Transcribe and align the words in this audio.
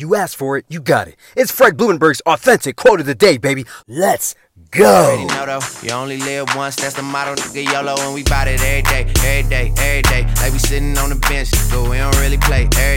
You 0.00 0.14
asked 0.14 0.36
for 0.36 0.56
it, 0.56 0.64
you 0.68 0.80
got 0.80 1.08
it. 1.08 1.16
It's 1.34 1.50
Fred 1.50 1.76
Blumenberg's 1.76 2.20
authentic 2.20 2.76
quote 2.76 3.00
of 3.00 3.06
the 3.06 3.16
day, 3.16 3.36
baby. 3.36 3.66
Let's 3.88 4.36
go. 4.70 4.84
Already 4.86 5.24
know 5.26 5.58
though, 5.58 5.66
you 5.82 5.90
only 5.90 6.18
live 6.18 6.54
once. 6.54 6.76
That's 6.76 6.94
the 6.94 7.02
motto, 7.02 7.34
nigga. 7.34 7.64
YOLO, 7.72 7.96
and 7.98 8.14
we 8.14 8.22
bout 8.22 8.46
it 8.46 8.62
every 8.62 8.82
day, 8.82 9.12
every 9.26 9.50
day, 9.50 9.72
every 9.76 10.02
day. 10.02 10.22
Like 10.36 10.52
we 10.52 10.60
sitting 10.60 10.96
on 10.98 11.08
the 11.10 11.16
bench, 11.16 11.50
but 11.72 11.90
we 11.90 11.96
don't 11.98 12.16
really 12.20 12.38
play 12.38 12.68
every 12.78 12.87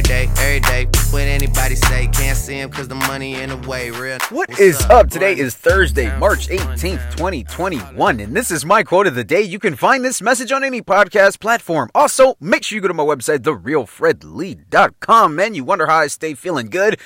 him 2.62 2.72
cause 2.72 2.88
the 2.88 2.96
money 2.96 3.35
in 3.35 3.49
the 3.49 3.58
way. 3.67 3.90
Real. 3.90 4.20
What 4.29 4.58
is 4.60 4.79
up? 4.81 5.10
Today 5.10 5.35
is 5.38 5.56
Thursday, 5.56 6.15
March 6.17 6.47
18th, 6.47 7.12
2021, 7.12 8.20
and 8.20 8.35
this 8.35 8.52
is 8.52 8.63
my 8.63 8.84
quote 8.84 9.08
of 9.08 9.15
the 9.15 9.24
day. 9.24 9.42
You 9.42 9.58
can 9.58 9.76
find 9.76 10.06
this 10.06 10.22
message 10.22 10.52
on 10.52 10.63
any 10.63 10.81
podcast 10.81 11.39
platform. 11.39 11.89
Also, 11.96 12.35
make 12.39 12.63
sure 12.63 12.76
you 12.76 12.81
go 12.81 12.88
to 12.88 12.94
my 12.94 13.03
website, 13.03 13.39
therealfredlee.com. 13.39 15.35
Man, 15.35 15.56
you 15.56 15.63
wonder 15.63 15.88
how 15.88 15.97
I 15.97 16.08
stay 16.08 16.35
feeling 16.35 16.67
good? 16.67 16.99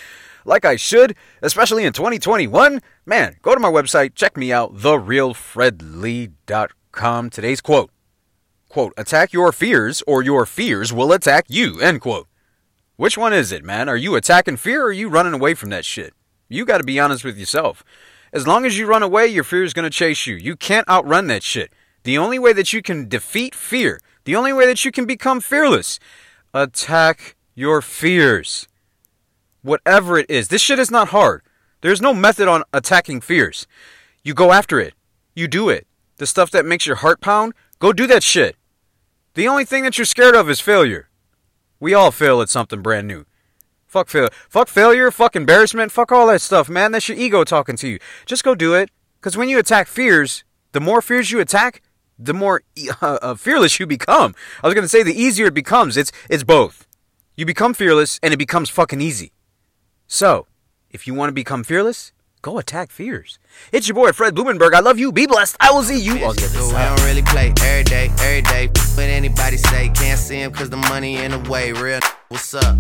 Like 0.43 0.65
I 0.65 0.75
should, 0.75 1.15
especially 1.41 1.86
in 1.86 1.93
2021? 1.93 2.82
Man, 3.06 3.37
go 3.42 3.54
to 3.54 3.61
my 3.61 3.71
website, 3.71 4.15
check 4.15 4.36
me 4.36 4.51
out, 4.51 4.75
therealfredlee.com. 4.75 7.29
Today's 7.29 7.61
quote. 7.61 7.92
Quote, 8.68 8.93
attack 8.97 9.32
your 9.32 9.54
fears 9.54 10.04
or 10.06 10.21
your 10.21 10.46
fears 10.46 10.92
will 10.92 11.14
attack 11.14 11.46
you, 11.47 11.79
end 11.79 12.01
quote. 12.01 12.28
Which 12.97 13.17
one 13.17 13.33
is 13.33 13.51
it, 13.51 13.63
man? 13.63 13.89
Are 13.89 13.97
you 13.97 14.15
attacking 14.15 14.57
fear 14.57 14.83
or 14.83 14.87
are 14.87 14.91
you 14.93 15.09
running 15.09 15.33
away 15.33 15.54
from 15.54 15.69
that 15.69 15.83
shit? 15.83 16.13
You 16.47 16.65
got 16.65 16.77
to 16.77 16.83
be 16.83 16.99
honest 16.99 17.25
with 17.25 17.37
yourself. 17.37 17.83
As 18.31 18.47
long 18.47 18.65
as 18.65 18.77
you 18.77 18.87
run 18.87 19.04
away, 19.04 19.27
your 19.27 19.43
fear 19.43 19.63
is 19.63 19.73
going 19.73 19.83
to 19.83 19.89
chase 19.89 20.25
you. 20.25 20.35
You 20.35 20.55
can't 20.55 20.87
outrun 20.87 21.27
that 21.27 21.43
shit. 21.43 21.73
The 22.04 22.18
only 22.18 22.39
way 22.39 22.54
that 22.54 22.71
you 22.71 22.81
can 22.81 23.09
defeat 23.09 23.54
fear, 23.54 23.99
the 24.23 24.35
only 24.35 24.54
way 24.54 24.65
that 24.65 24.85
you 24.85 24.91
can 24.91 25.05
become 25.05 25.41
fearless, 25.41 25.99
attack 26.54 27.35
your 27.54 27.81
fears. 27.81 28.68
Whatever 29.61 30.18
it 30.18 30.29
is. 30.29 30.47
This 30.47 30.61
shit 30.61 30.79
is 30.79 30.91
not 30.91 31.09
hard. 31.09 31.41
There's 31.82 32.02
no 32.02 32.13
method 32.13 32.47
on 32.47 32.63
attacking 32.71 33.21
fears. 33.21 33.67
You 34.23 34.33
go 34.33 34.52
after 34.52 34.80
it. 34.80 34.93
You 35.33 35.47
do 35.47 35.67
it. 35.69 35.85
The 36.17 36.27
stuff 36.27 36.49
that 36.52 36.65
makes 36.65 36.85
your 36.85 36.97
heart 36.97 37.19
pound, 37.19 37.53
go 37.80 37.91
do 37.91 38.07
that 38.07 38.23
shit. 38.23 38.55
The 39.33 39.47
only 39.47 39.65
thing 39.65 39.83
that 39.83 39.97
you're 39.97 40.05
scared 40.05 40.35
of 40.35 40.49
is 40.49 40.61
failure. 40.61 41.09
We 41.79 41.93
all 41.93 42.11
fail 42.11 42.41
at 42.41 42.49
something 42.49 42.81
brand 42.81 43.07
new. 43.07 43.25
Fuck 43.85 44.09
failure. 44.09 44.29
Fuck 44.49 44.67
failure. 44.67 45.11
Fuck 45.11 45.35
embarrassment. 45.35 45.91
Fuck 45.91 46.11
all 46.11 46.27
that 46.27 46.41
stuff, 46.41 46.69
man. 46.69 46.91
That's 46.91 47.07
your 47.07 47.17
ego 47.17 47.43
talking 47.43 47.75
to 47.77 47.87
you. 47.87 47.99
Just 48.25 48.43
go 48.43 48.55
do 48.55 48.73
it. 48.73 48.89
Because 49.19 49.37
when 49.37 49.49
you 49.49 49.57
attack 49.57 49.87
fears, 49.87 50.43
the 50.73 50.81
more 50.81 51.01
fears 51.01 51.31
you 51.31 51.39
attack, 51.39 51.81
the 52.19 52.33
more 52.33 52.61
uh, 53.01 53.35
fearless 53.35 53.79
you 53.79 53.87
become. 53.87 54.35
I 54.63 54.67
was 54.67 54.75
gonna 54.75 54.87
say 54.87 55.03
the 55.03 55.19
easier 55.19 55.47
it 55.47 55.53
becomes. 55.53 55.97
It's 55.97 56.11
it's 56.29 56.43
both. 56.43 56.85
You 57.35 57.45
become 57.45 57.73
fearless, 57.73 58.19
and 58.23 58.33
it 58.33 58.37
becomes 58.37 58.69
fucking 58.69 59.01
easy. 59.01 59.33
So, 60.07 60.47
if 60.89 61.05
you 61.07 61.13
want 61.13 61.29
to 61.29 61.33
become 61.33 61.63
fearless, 61.65 62.13
go 62.41 62.57
attack 62.57 62.91
fears. 62.91 63.39
It's 63.73 63.87
your 63.87 63.95
boy 63.95 64.11
Fred 64.13 64.35
Blumenberg. 64.35 64.73
I 64.73 64.79
love 64.79 64.99
you. 64.99 65.11
Be 65.11 65.25
blessed. 65.27 65.57
I 65.59 65.71
will 65.71 65.83
see 65.83 65.99
you 65.99 66.13
on 66.13 66.35
the 66.35 66.45
other 66.45 66.59
side. 66.59 68.05
Anybody 69.25 69.57
say, 69.57 69.89
can't 69.89 70.19
see 70.19 70.41
him 70.41 70.51
cause 70.51 70.69
the 70.69 70.77
money 70.77 71.17
in 71.17 71.31
the 71.31 71.39
way. 71.49 71.71
Real. 71.71 71.99
What's 72.29 72.53
up? 72.53 72.77